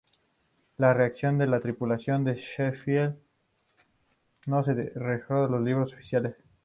[0.77, 3.19] La reacción de la tripulación del "Sheffield"
[4.47, 6.33] "no se reflejó en los libros oficiales".